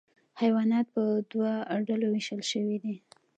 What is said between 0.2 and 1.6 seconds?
حیوانات په دوه